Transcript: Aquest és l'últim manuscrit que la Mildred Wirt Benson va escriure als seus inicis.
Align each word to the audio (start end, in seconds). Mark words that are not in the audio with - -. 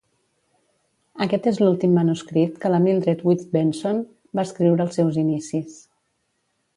Aquest 1.25 1.49
és 1.51 1.59
l'últim 1.63 1.93
manuscrit 1.97 2.57
que 2.63 2.71
la 2.75 2.79
Mildred 2.85 3.21
Wirt 3.27 3.45
Benson 3.57 4.01
va 4.39 4.47
escriure 4.49 4.87
als 4.87 4.99
seus 5.01 5.21
inicis. 5.25 5.77